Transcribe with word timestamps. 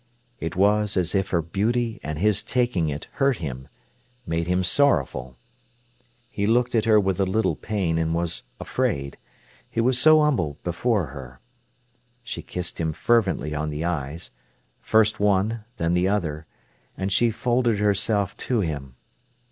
It 0.39 0.55
was 0.55 0.97
as 0.97 1.13
if 1.13 1.29
her 1.29 1.43
beauty 1.43 1.99
and 2.01 2.17
his 2.17 2.41
taking 2.41 2.89
it 2.89 3.07
hurt 3.21 3.37
him, 3.37 3.67
made 4.25 4.47
him 4.47 4.63
sorrowful. 4.63 5.37
He 6.27 6.47
looked 6.47 6.73
at 6.73 6.85
her 6.85 6.99
with 6.99 7.19
a 7.19 7.23
little 7.27 7.55
pain, 7.55 7.99
and 7.99 8.15
was 8.15 8.41
afraid. 8.59 9.19
He 9.69 9.79
was 9.79 9.99
so 9.99 10.23
humble 10.23 10.57
before 10.63 11.05
her. 11.13 11.39
She 12.23 12.41
kissed 12.41 12.81
him 12.81 12.93
fervently 12.93 13.53
on 13.53 13.69
the 13.69 13.85
eyes, 13.85 14.31
first 14.79 15.19
one, 15.19 15.65
then 15.77 15.93
the 15.93 16.07
other, 16.07 16.47
and 16.97 17.11
she 17.13 17.29
folded 17.29 17.77
herself 17.77 18.35
to 18.37 18.61
him. 18.61 18.95